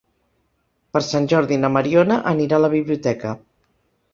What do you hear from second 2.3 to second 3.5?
anirà a la biblioteca.